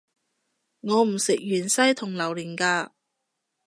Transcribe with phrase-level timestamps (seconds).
[0.79, 2.91] 我唔食芫茜同榴連架